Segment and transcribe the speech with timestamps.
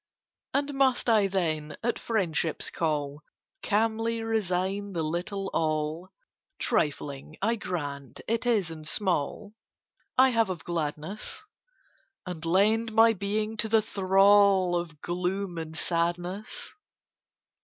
[0.55, 3.21] And must I then, at Friendship's call,
[3.61, 6.09] Calmly resign the little all
[6.57, 9.53] (Trifling, I grant, it is and small)
[10.17, 11.43] I have of gladness,
[12.25, 16.73] And lend my being to the thrall Of gloom and sadness?